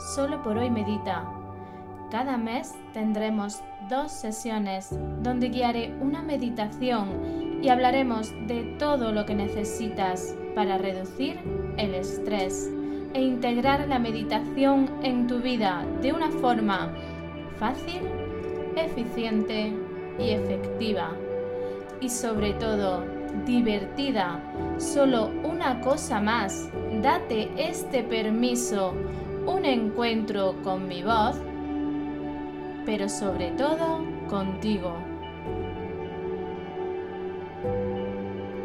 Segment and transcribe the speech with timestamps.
[0.00, 1.24] Solo por hoy Medita.
[2.10, 4.88] Cada mes tendremos dos sesiones
[5.22, 11.38] donde guiaré una meditación y hablaremos de todo lo que necesitas para reducir
[11.76, 12.70] el estrés
[13.12, 16.90] e integrar la meditación en tu vida de una forma
[17.58, 18.00] fácil,
[18.76, 19.70] eficiente
[20.18, 21.10] y efectiva.
[22.00, 23.04] Y sobre todo,
[23.44, 24.40] divertida.
[24.78, 26.70] Solo una cosa más.
[27.02, 28.94] Date este permiso.
[29.46, 31.40] Un encuentro con mi voz,
[32.84, 34.94] pero sobre todo contigo.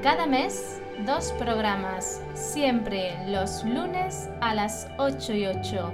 [0.02, 5.92] Cada mes, dos programas, siempre los lunes a las 8 y 8.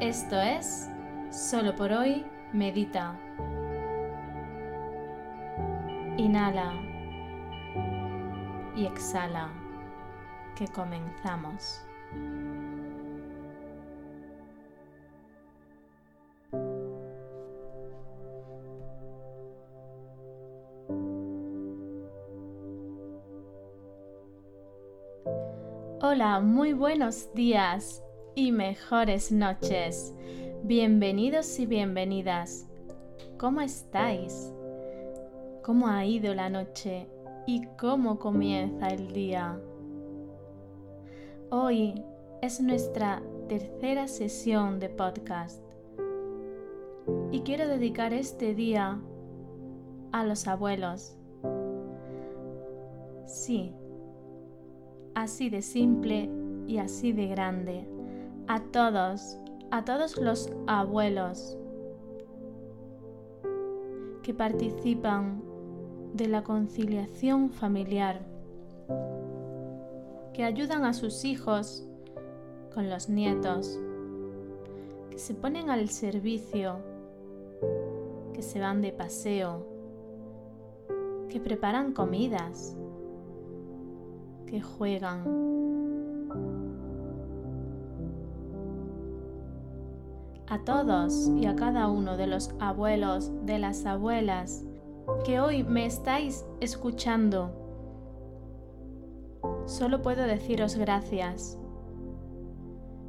[0.00, 0.90] Esto es,
[1.30, 3.14] solo por hoy, medita.
[6.16, 6.72] Inhala
[8.74, 9.50] y exhala,
[10.56, 11.84] que comenzamos.
[26.24, 28.02] Muy buenos días
[28.34, 30.14] y mejores noches.
[30.62, 32.66] Bienvenidos y bienvenidas.
[33.36, 34.50] ¿Cómo estáis?
[35.62, 37.06] ¿Cómo ha ido la noche
[37.46, 39.60] y cómo comienza el día.
[41.50, 42.02] Hoy
[42.40, 45.62] es nuestra tercera sesión de podcast
[47.32, 48.98] y quiero dedicar este día
[50.12, 51.18] a los abuelos.
[53.26, 53.74] Sí,
[55.14, 56.30] así de simple
[56.66, 57.86] y así de grande.
[58.46, 59.38] A todos,
[59.70, 61.56] a todos los abuelos
[64.22, 65.42] que participan
[66.14, 68.20] de la conciliación familiar,
[70.32, 71.86] que ayudan a sus hijos
[72.72, 73.78] con los nietos,
[75.10, 76.78] que se ponen al servicio,
[78.32, 79.66] que se van de paseo,
[81.28, 82.76] que preparan comidas,
[84.54, 85.24] que juegan.
[90.46, 94.64] A todos y a cada uno de los abuelos, de las abuelas,
[95.24, 97.50] que hoy me estáis escuchando.
[99.66, 101.58] Solo puedo deciros gracias.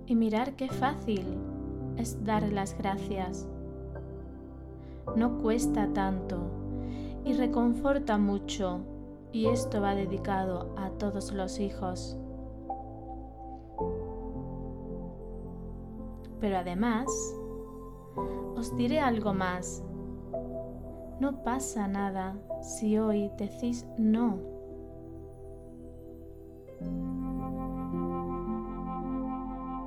[0.08, 1.28] Y mirar qué fácil
[1.98, 3.48] es dar las gracias.
[5.16, 6.38] No cuesta tanto
[7.24, 8.95] y reconforta mucho
[9.36, 12.18] y esto va dedicado a todos los hijos.
[16.40, 17.08] Pero además,
[18.56, 19.84] os diré algo más
[21.20, 24.40] no pasa nada si hoy decís no.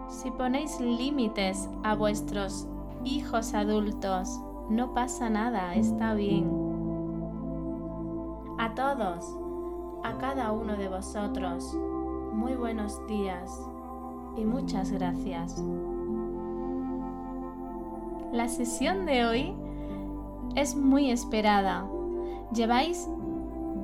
[0.08, 2.66] Si ponéis límites a vuestros
[3.04, 4.28] hijos adultos,
[4.68, 6.67] no pasa nada, está bien.
[8.78, 9.36] Todos,
[10.04, 11.74] a cada uno de vosotros,
[12.32, 13.50] muy buenos días
[14.36, 15.60] y muchas gracias.
[18.30, 19.52] La sesión de hoy
[20.54, 21.88] es muy esperada.
[22.54, 23.08] Lleváis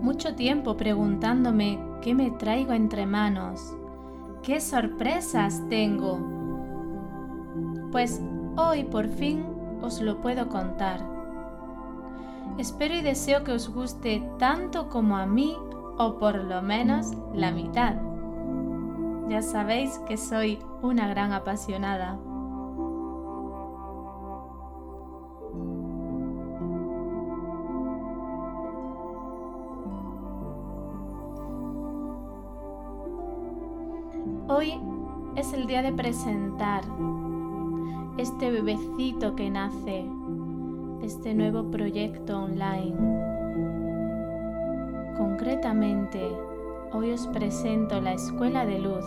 [0.00, 3.76] mucho tiempo preguntándome qué me traigo entre manos,
[4.44, 6.20] qué sorpresas tengo.
[7.90, 8.22] Pues
[8.56, 9.44] hoy por fin
[9.82, 11.23] os lo puedo contar.
[12.58, 15.56] Espero y deseo que os guste tanto como a mí
[15.98, 17.96] o por lo menos la mitad.
[19.28, 22.18] Ya sabéis que soy una gran apasionada.
[34.46, 34.78] Hoy
[35.36, 36.84] es el día de presentar
[38.18, 40.06] este bebecito que nace,
[41.04, 42.96] este nuevo proyecto online.
[45.18, 46.18] Concretamente,
[46.94, 49.04] hoy os presento la Escuela de Luz.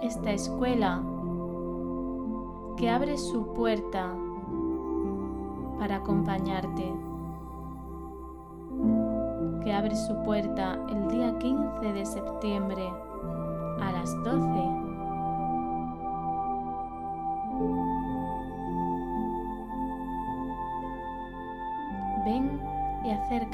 [0.00, 1.02] Esta escuela
[2.78, 4.14] que abre su puerta
[5.78, 6.90] para acompañarte
[9.62, 12.90] que abre su puerta el día 15 de septiembre
[13.78, 14.83] a las 12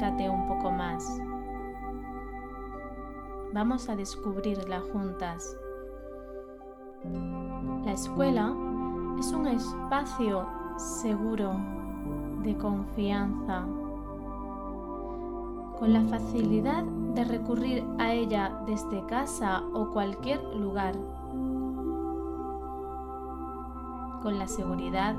[0.01, 1.21] Un poco más.
[3.53, 5.55] Vamos a descubrirla juntas.
[7.85, 8.51] La escuela
[9.19, 11.51] es un espacio seguro,
[12.41, 13.63] de confianza,
[15.77, 20.95] con la facilidad de recurrir a ella desde casa o cualquier lugar,
[24.23, 25.13] con la seguridad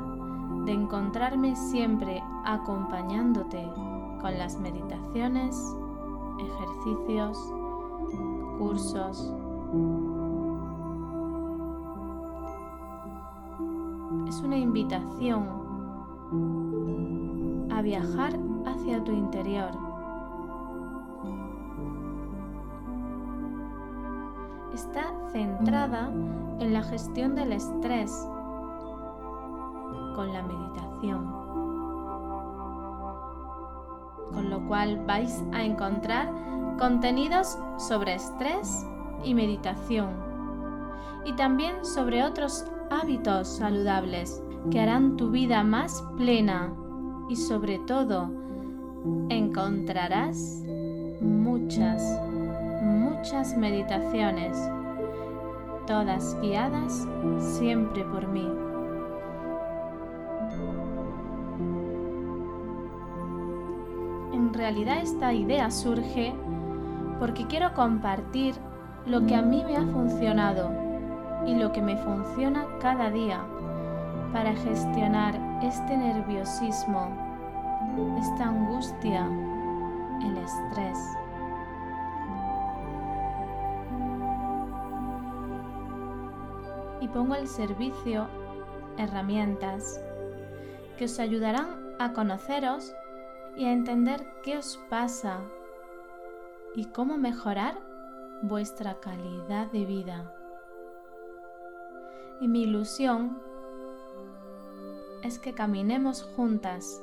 [0.64, 3.70] de encontrarme siempre acompañándote
[4.22, 5.76] con las meditaciones,
[6.38, 7.36] ejercicios,
[8.58, 9.34] cursos.
[14.28, 15.62] Es una invitación
[17.70, 19.70] a viajar hacia tu interior.
[24.72, 26.10] Está centrada
[26.60, 28.12] en la gestión del estrés
[30.14, 31.61] con la meditación.
[35.06, 36.32] Vais a encontrar
[36.78, 38.86] contenidos sobre estrés
[39.22, 40.10] y meditación.
[41.24, 46.74] Y también sobre otros hábitos saludables que harán tu vida más plena
[47.28, 48.30] y sobre todo
[49.28, 50.64] encontrarás
[51.20, 52.02] muchas,
[52.82, 54.56] muchas meditaciones,
[55.86, 57.06] todas guiadas
[57.38, 58.71] siempre por mí.
[64.62, 66.32] Realidad esta idea surge
[67.18, 68.54] porque quiero compartir
[69.06, 70.70] lo que a mí me ha funcionado
[71.44, 73.44] y lo que me funciona cada día
[74.32, 77.08] para gestionar este nerviosismo,
[78.20, 79.26] esta angustia,
[80.22, 80.98] el estrés.
[87.00, 88.28] Y pongo al servicio
[88.96, 90.00] herramientas
[90.96, 91.66] que os ayudarán
[91.98, 92.94] a conoceros
[93.56, 95.40] y a entender qué os pasa
[96.74, 97.78] y cómo mejorar
[98.42, 100.34] vuestra calidad de vida.
[102.40, 103.38] Y mi ilusión
[105.22, 107.02] es que caminemos juntas,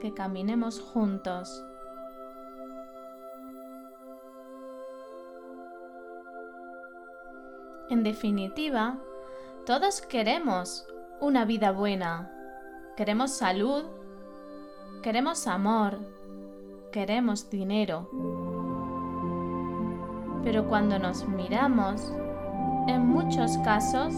[0.00, 1.64] que caminemos juntos.
[7.88, 8.98] En definitiva,
[9.64, 10.86] todos queremos
[11.20, 12.30] una vida buena.
[12.96, 13.84] Queremos salud,
[15.08, 16.00] queremos amor,
[16.92, 18.10] queremos dinero.
[20.44, 22.12] Pero cuando nos miramos,
[22.88, 24.12] en muchos casos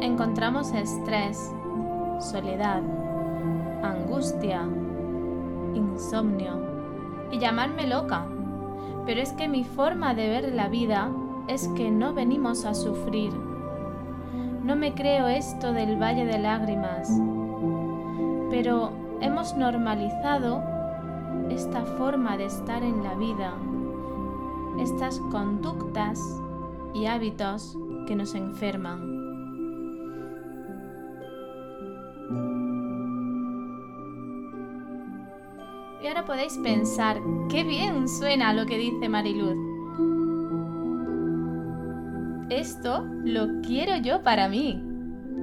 [0.00, 1.38] encontramos estrés,
[2.18, 2.82] soledad,
[3.84, 4.62] angustia,
[5.74, 8.26] insomnio y llamarme loca.
[9.06, 11.08] Pero es que mi forma de ver la vida
[11.46, 13.32] es que no venimos a sufrir.
[14.64, 17.08] No me creo esto del valle de lágrimas,
[18.50, 20.62] pero hemos normalizado
[21.50, 23.54] esta forma de estar en la vida,
[24.78, 26.20] estas conductas
[26.94, 27.76] y hábitos
[28.06, 29.14] que nos enferman.
[36.02, 37.18] Y ahora podéis pensar,
[37.48, 39.56] qué bien suena lo que dice Mariluz.
[42.50, 44.93] Esto lo quiero yo para mí.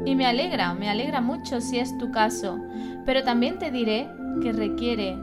[0.06, 2.60] Y me alegra, me alegra mucho si es tu caso,
[3.06, 4.10] pero también te diré
[4.42, 5.18] que requiere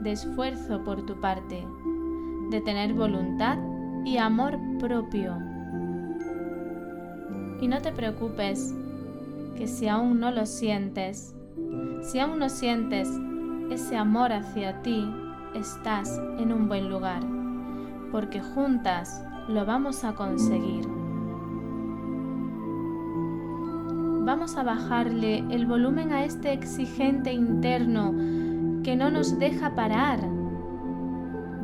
[0.00, 1.66] de esfuerzo por tu parte,
[2.50, 3.58] de tener voluntad
[4.04, 5.36] y amor propio.
[7.60, 8.74] Y no te preocupes,
[9.56, 11.34] que si aún no lo sientes,
[12.02, 13.08] si aún no sientes
[13.70, 15.04] ese amor hacia ti,
[15.54, 17.22] estás en un buen lugar,
[18.12, 20.97] porque juntas lo vamos a conseguir.
[24.28, 28.12] Vamos a bajarle el volumen a este exigente interno
[28.84, 30.20] que no nos deja parar.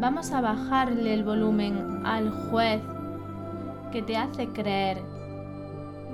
[0.00, 2.80] Vamos a bajarle el volumen al juez
[3.92, 5.02] que te hace creer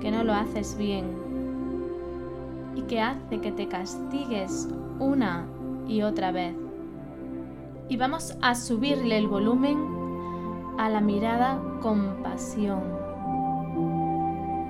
[0.01, 1.05] que no lo haces bien
[2.75, 4.67] y que hace que te castigues
[4.99, 5.45] una
[5.87, 6.53] y otra vez.
[7.87, 9.77] Y vamos a subirle el volumen
[10.77, 12.81] a la mirada con pasión,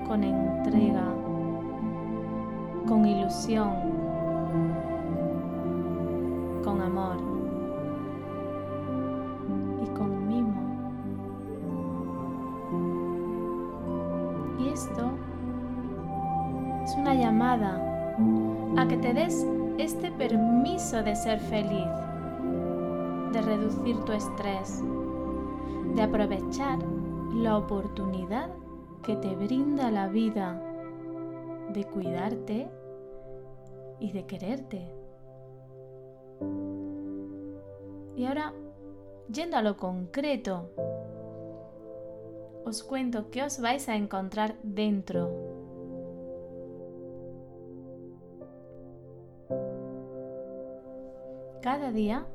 [0.07, 1.11] con entrega,
[2.87, 3.73] con ilusión,
[6.63, 7.17] con amor
[9.83, 10.53] y con mimo.
[14.59, 15.11] Y esto
[16.83, 17.79] es una llamada
[18.77, 19.45] a que te des
[19.77, 21.89] este permiso de ser feliz,
[23.31, 24.83] de reducir tu estrés,
[25.95, 26.79] de aprovechar
[27.33, 28.49] la oportunidad
[29.03, 30.61] que te brinda la vida
[31.71, 32.69] de cuidarte
[33.99, 34.91] y de quererte.
[38.15, 38.53] Y ahora,
[39.31, 40.69] yendo a lo concreto,
[42.65, 45.29] os cuento qué os vais a encontrar dentro.
[51.61, 52.25] Cada día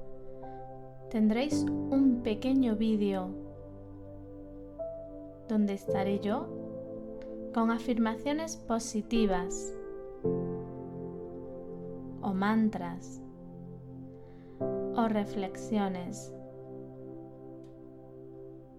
[1.10, 3.28] tendréis un pequeño vídeo
[5.48, 6.65] donde estaré yo
[7.56, 9.74] con afirmaciones positivas
[12.20, 13.22] o mantras
[14.60, 16.34] o reflexiones.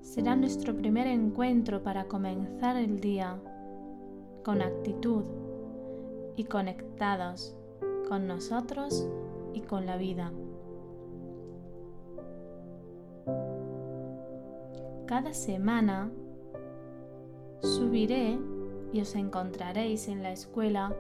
[0.02, 3.42] Será nuestro primer encuentro para comenzar el día
[4.46, 5.24] con actitud
[6.36, 7.58] y conectados
[8.08, 9.10] con nosotros
[9.56, 10.32] y con la vida.
[15.08, 16.12] Cada semana
[17.64, 18.38] subiré
[18.94, 20.96] y os encontraréis en la escuela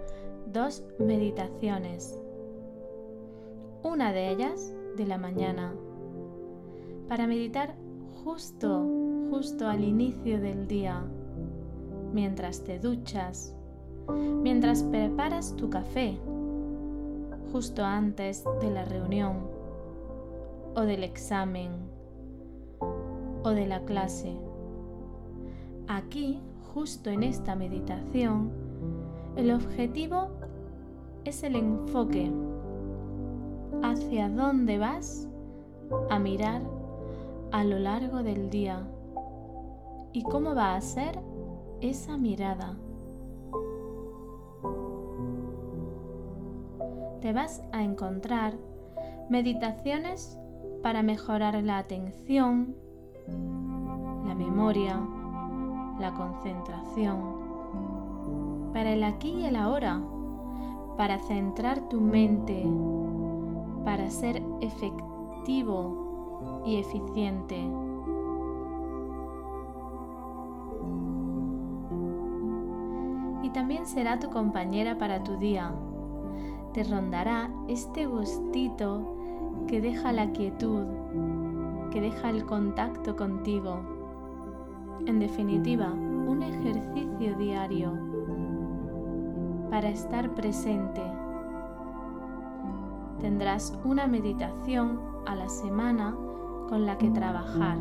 [0.52, 2.20] dos meditaciones.
[3.84, 5.74] Una de ellas de la mañana,
[7.08, 7.76] para meditar
[8.24, 8.86] justo,
[9.30, 11.04] justo al inicio del día,
[12.14, 13.56] mientras te duchas,
[14.42, 16.18] mientras preparas tu café,
[17.52, 19.48] justo antes de la reunión
[20.76, 21.72] o del examen
[22.80, 24.36] o de la clase.
[25.88, 26.40] Aquí,
[26.78, 28.52] justo en esta meditación,
[29.36, 30.28] el objetivo
[31.26, 32.32] es el enfoque
[33.82, 35.28] hacia dónde vas
[36.12, 36.62] a mirar
[37.52, 38.88] a lo largo del día
[40.14, 41.20] y cómo va a ser
[41.82, 42.78] esa mirada.
[47.22, 48.54] Te vas a encontrar
[49.32, 50.38] meditaciones
[50.84, 52.76] para mejorar la atención,
[54.28, 55.17] la memoria,
[56.00, 57.18] la concentración,
[58.74, 60.02] para el aquí y el ahora,
[60.98, 62.66] para centrar tu mente
[63.88, 67.56] para ser efectivo y eficiente.
[73.44, 75.72] Y también será tu compañera para tu día.
[76.74, 79.16] Te rondará este gustito
[79.70, 80.84] que deja la quietud,
[81.90, 83.97] que deja el contacto contigo.
[85.06, 87.94] En definitiva, un ejercicio diario
[89.70, 91.02] para estar presente
[93.20, 96.16] tendrás una meditación a la semana
[96.70, 97.78] con la que trabajar.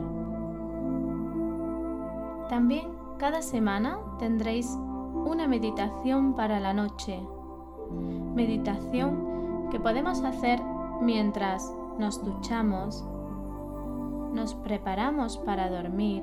[2.49, 4.79] También cada semana tendréis
[5.25, 7.21] una meditación para la noche.
[8.35, 10.61] Meditación que podemos hacer
[11.01, 13.05] mientras nos duchamos,
[14.33, 16.23] nos preparamos para dormir,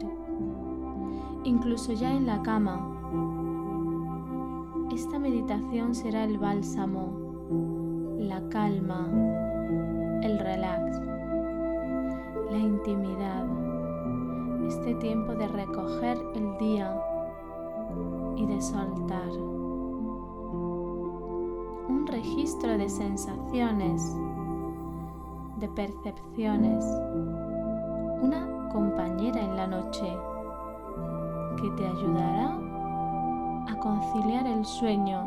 [1.43, 2.89] incluso ya en la cama.
[4.91, 7.23] Esta meditación será el bálsamo
[8.27, 9.07] la calma,
[10.21, 10.99] el relax,
[12.49, 13.45] la intimidad,
[14.67, 16.99] este tiempo de recoger el día
[18.35, 19.29] y de soltar.
[21.89, 24.15] Un registro de sensaciones,
[25.59, 26.85] de percepciones,
[28.21, 30.07] una compañera en la noche
[31.61, 32.57] que te ayudará
[33.67, 35.23] a conciliar el sueño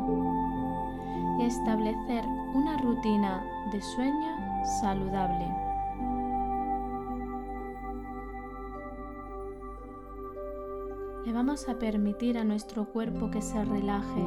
[1.39, 4.37] y establecer una rutina de sueño
[4.81, 5.67] saludable.
[11.25, 14.25] Le vamos a permitir a nuestro cuerpo que se relaje,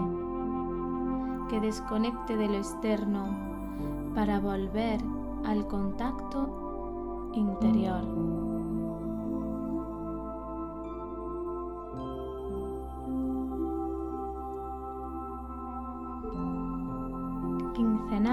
[1.48, 3.50] que desconecte de lo externo
[4.14, 5.00] para volver
[5.46, 8.39] al contacto interior.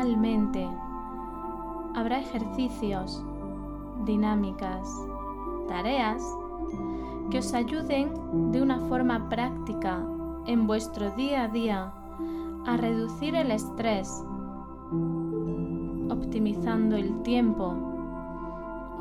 [0.07, 0.69] Quincenalmente
[1.93, 3.23] habrá ejercicios,
[4.05, 4.89] dinámicas,
[5.67, 6.23] tareas
[7.29, 10.01] que os ayuden de una forma práctica
[10.45, 11.93] en vuestro día a día
[12.65, 14.23] a reducir el estrés,
[16.09, 17.75] optimizando el tiempo,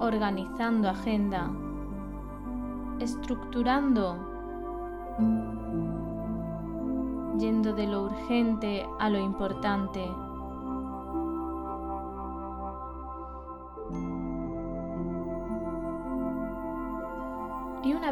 [0.00, 1.50] organizando agenda,
[2.98, 4.16] estructurando,
[7.38, 10.10] yendo de lo urgente a lo importante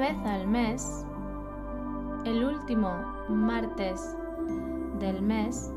[0.05, 1.07] vez al mes,
[2.27, 2.91] el último
[3.31, 4.15] martes
[5.01, 5.73] del mes,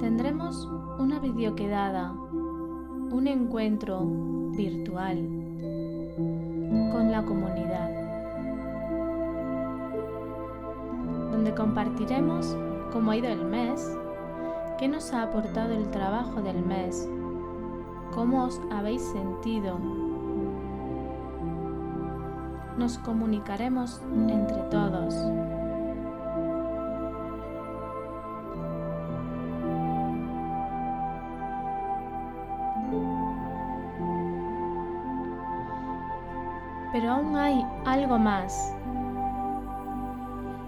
[0.00, 0.66] tendremos
[0.98, 4.06] una videoquedada, un encuentro
[4.56, 5.18] virtual
[6.92, 7.90] con la comunidad,
[11.30, 12.56] donde compartiremos
[12.90, 13.98] cómo ha ido el mes,
[14.78, 17.06] qué nos ha aportado el trabajo del mes,
[18.14, 19.78] cómo os habéis sentido
[22.76, 25.14] nos comunicaremos entre todos.
[36.92, 38.74] Pero aún hay algo más.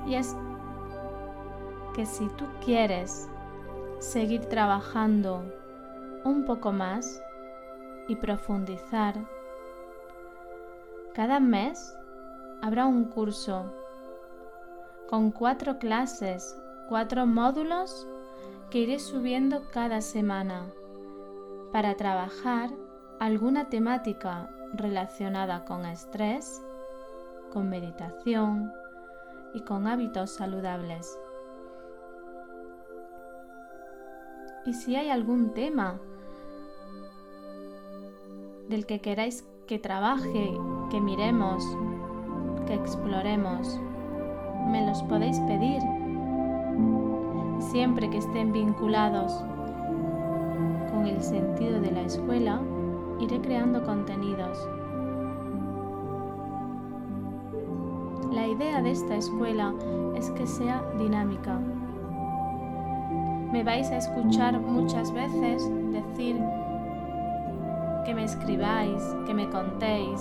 [0.06, 0.34] Y es
[1.94, 3.28] que si tú quieres
[4.00, 5.44] seguir trabajando
[6.24, 7.22] un poco más
[8.08, 9.14] y profundizar,
[11.14, 11.96] cada mes
[12.60, 13.72] habrá un curso
[15.08, 18.06] con cuatro clases, cuatro módulos
[18.68, 20.66] que iré subiendo cada semana
[21.72, 22.70] para trabajar
[23.20, 26.60] alguna temática relacionada con estrés,
[27.52, 28.72] con meditación
[29.52, 31.16] y con hábitos saludables.
[34.66, 36.00] Y si hay algún tema
[38.68, 40.58] del que queráis que trabaje,
[40.90, 41.64] que miremos,
[42.66, 43.80] que exploremos,
[44.68, 45.80] me los podéis pedir.
[47.60, 49.32] Siempre que estén vinculados
[50.92, 52.60] con el sentido de la escuela,
[53.20, 54.58] iré creando contenidos.
[58.32, 59.72] La idea de esta escuela
[60.14, 61.58] es que sea dinámica.
[63.50, 66.36] Me vais a escuchar muchas veces decir
[68.04, 70.20] que me escribáis, que me contéis,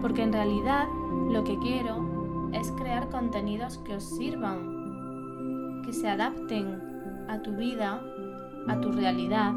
[0.00, 0.86] porque en realidad
[1.30, 8.00] lo que quiero es crear contenidos que os sirvan, que se adapten a tu vida,
[8.68, 9.52] a tu realidad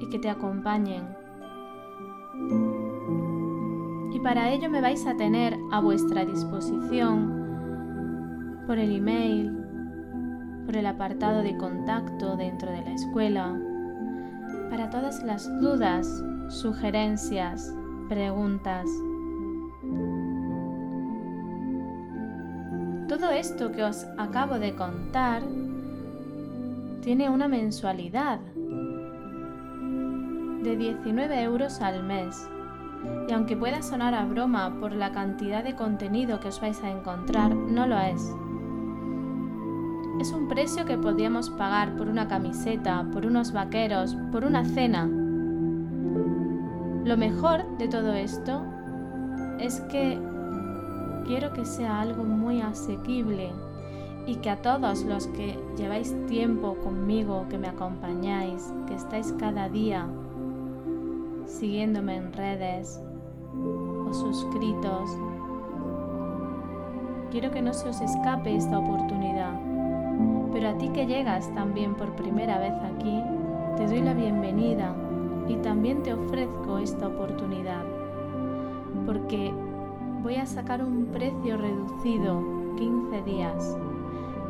[0.00, 1.04] y que te acompañen.
[4.12, 7.42] Y para ello me vais a tener a vuestra disposición
[8.66, 9.52] por el email,
[10.66, 13.58] por el apartado de contacto dentro de la escuela,
[14.70, 17.74] para todas las dudas sugerencias,
[18.08, 18.86] preguntas.
[23.08, 25.42] Todo esto que os acabo de contar
[27.02, 28.38] tiene una mensualidad
[30.62, 32.48] de 19 euros al mes.
[33.28, 36.90] Y aunque pueda sonar a broma por la cantidad de contenido que os vais a
[36.90, 38.22] encontrar, no lo es.
[40.20, 45.10] Es un precio que podríamos pagar por una camiseta, por unos vaqueros, por una cena
[47.04, 48.62] lo mejor de todo esto
[49.58, 50.18] es que
[51.26, 53.50] quiero que sea algo muy asequible
[54.26, 59.68] y que a todos los que lleváis tiempo conmigo, que me acompañáis, que estáis cada
[59.68, 60.06] día
[61.46, 63.00] siguiéndome en redes
[64.08, 65.10] o suscritos,
[67.32, 69.58] quiero que no se os escape esta oportunidad.
[70.52, 73.20] Pero a ti que llegas también por primera vez aquí,
[73.76, 74.94] te doy la bienvenida
[75.52, 77.84] y también te ofrezco esta oportunidad
[79.04, 79.52] porque
[80.22, 82.40] voy a sacar un precio reducido
[82.76, 83.76] 15 días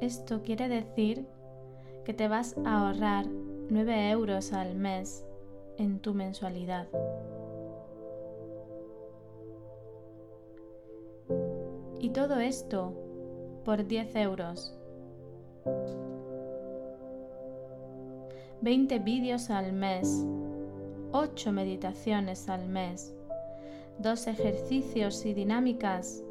[0.00, 1.28] Esto quiere decir
[2.04, 5.24] que te vas a ahorrar 9 euros al mes
[5.78, 6.86] en tu mensualidad.
[11.98, 12.92] Y todo esto
[13.64, 14.76] por 10 euros.
[18.60, 20.24] 20 vídeos al mes,
[21.12, 23.14] 8 meditaciones al mes,
[23.98, 26.22] 2 ejercicios y dinámicas,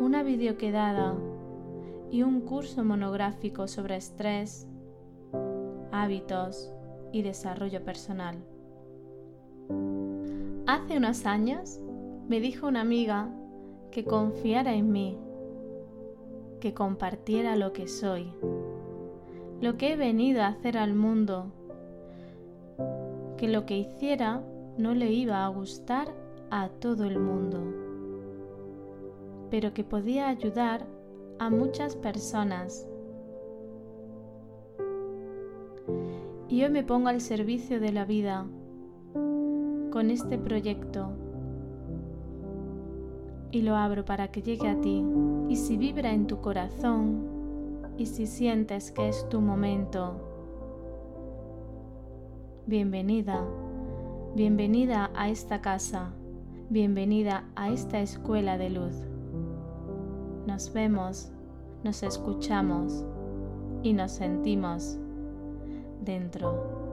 [0.00, 1.14] una videoquedada
[2.10, 4.66] y un curso monográfico sobre estrés,
[5.92, 6.72] hábitos
[7.12, 8.36] y desarrollo personal.
[10.66, 11.80] Hace unos años
[12.28, 13.28] me dijo una amiga
[13.90, 15.18] que confiara en mí,
[16.60, 18.32] que compartiera lo que soy,
[19.60, 21.52] lo que he venido a hacer al mundo,
[23.36, 24.42] que lo que hiciera
[24.76, 26.08] no le iba a gustar
[26.50, 27.58] a todo el mundo,
[29.50, 30.86] pero que podía ayudar
[31.38, 32.88] a muchas personas.
[36.48, 38.46] Y hoy me pongo al servicio de la vida
[39.90, 41.10] con este proyecto
[43.50, 45.04] y lo abro para que llegue a ti.
[45.48, 50.20] Y si vibra en tu corazón y si sientes que es tu momento,
[52.66, 53.44] bienvenida,
[54.34, 56.12] bienvenida a esta casa,
[56.68, 59.15] bienvenida a esta escuela de luz
[60.46, 61.30] nos vemos,
[61.82, 63.04] nos escuchamos
[63.82, 64.96] y nos sentimos
[66.00, 66.86] dentro.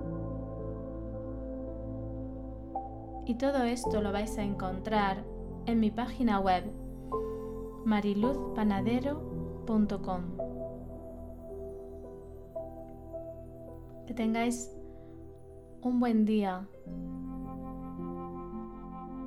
[3.25, 5.23] Y todo esto lo vais a encontrar
[5.65, 6.65] en mi página web
[7.85, 10.21] mariluzpanadero.com.
[14.07, 14.75] Que tengáis
[15.81, 16.67] un buen día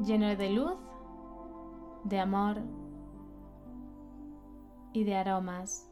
[0.05, 0.75] lleno de luz,
[2.05, 2.59] de amor
[4.97, 5.89] y de aromas.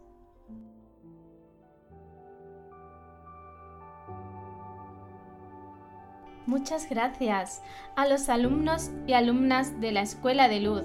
[6.46, 7.62] Muchas gracias
[7.96, 10.84] a los alumnos y alumnas de la Escuela de Luz,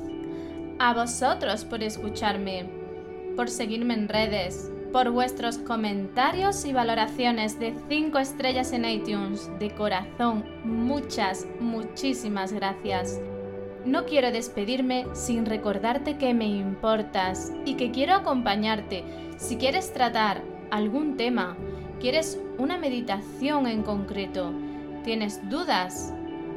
[0.79, 2.69] a vosotros por escucharme,
[3.35, 9.49] por seguirme en redes, por vuestros comentarios y valoraciones de 5 estrellas en iTunes.
[9.59, 13.19] De corazón, muchas, muchísimas gracias.
[13.85, 19.03] No quiero despedirme sin recordarte que me importas y que quiero acompañarte.
[19.37, 21.55] Si quieres tratar algún tema,
[21.99, 24.51] quieres una meditación en concreto,
[25.03, 26.13] tienes dudas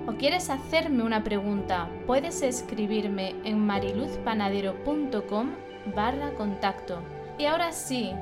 [0.07, 5.51] o quieres hacerme una pregunta, puedes escribirme en mariluzpanadero.com
[5.95, 7.03] barra contacto.
[7.39, 8.13] Y ahora sí,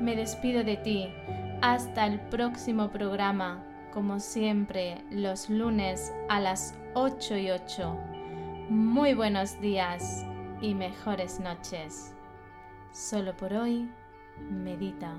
[0.00, 1.08] me despido de ti.
[1.62, 7.96] Hasta el próximo programa, como siempre, los lunes a las 8 y 8.
[8.68, 10.24] Muy buenos días
[10.60, 12.14] y mejores noches.
[12.92, 13.90] Solo por hoy,
[14.50, 15.14] medita.